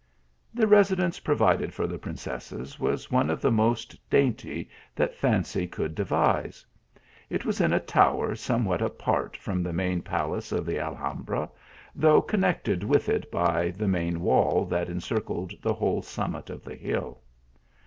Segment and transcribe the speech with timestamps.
[0.51, 5.93] The residence provided for the princesses, was one of the most dainty that fancy could
[5.93, 6.65] devise.
[7.29, 11.51] It was in a tower somewhat apart from the main palace of the Alhambra,
[11.93, 16.73] though connected with it by the main wall that encircled the whole summit of the
[16.75, 17.21] hill.